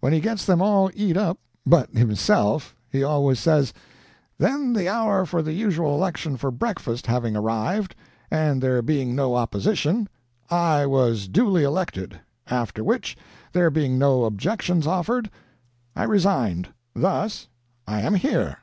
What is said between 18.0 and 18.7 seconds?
am here.'"